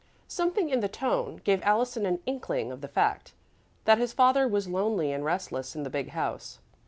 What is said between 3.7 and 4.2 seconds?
that his